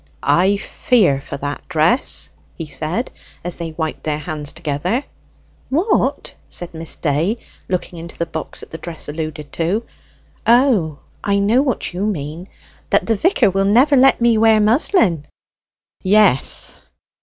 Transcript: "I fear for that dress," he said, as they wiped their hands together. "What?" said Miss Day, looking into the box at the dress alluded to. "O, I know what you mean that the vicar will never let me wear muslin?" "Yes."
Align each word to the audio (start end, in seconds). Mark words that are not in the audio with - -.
"I 0.23 0.57
fear 0.57 1.21
for 1.21 1.37
that 1.37 1.69
dress," 1.69 2.31
he 2.55 2.65
said, 2.65 3.11
as 3.43 3.57
they 3.57 3.73
wiped 3.73 4.01
their 4.03 4.17
hands 4.17 4.51
together. 4.51 5.03
"What?" 5.69 6.33
said 6.49 6.73
Miss 6.73 6.95
Day, 6.95 7.37
looking 7.69 7.99
into 7.99 8.17
the 8.17 8.25
box 8.25 8.63
at 8.63 8.71
the 8.71 8.79
dress 8.79 9.07
alluded 9.07 9.51
to. 9.51 9.85
"O, 10.47 10.97
I 11.23 11.37
know 11.37 11.61
what 11.61 11.93
you 11.93 12.07
mean 12.07 12.47
that 12.89 13.05
the 13.05 13.15
vicar 13.15 13.51
will 13.51 13.65
never 13.65 13.95
let 13.95 14.19
me 14.19 14.39
wear 14.39 14.59
muslin?" 14.59 15.27
"Yes." 16.01 16.79